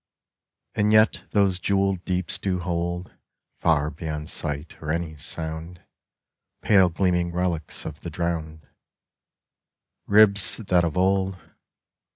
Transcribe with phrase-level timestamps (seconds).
[0.73, 3.11] And yet those jewelled deeps do hold
[3.59, 5.83] Far beyond sight or any sound
[6.63, 8.65] Pale gleaming relics of the drowned
[10.07, 11.51] Ribs that of old 35